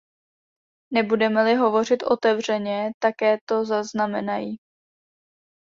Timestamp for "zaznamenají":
3.65-4.57